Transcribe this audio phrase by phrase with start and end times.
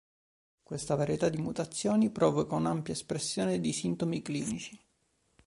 [0.63, 4.79] Questa varietà di mutazioni provoca un'ampia espressione di sintomi clinici.